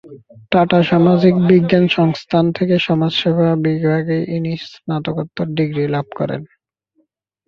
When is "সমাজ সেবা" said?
2.87-3.47